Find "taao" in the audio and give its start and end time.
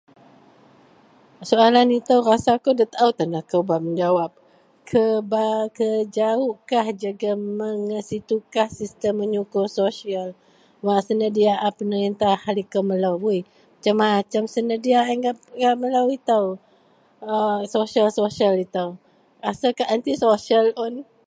2.93-3.11